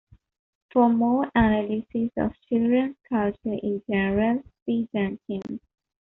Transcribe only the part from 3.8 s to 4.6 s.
general,